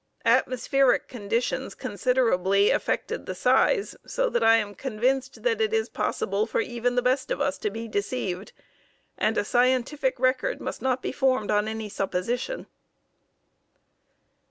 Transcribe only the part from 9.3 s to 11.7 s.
a scientific record must not be formed on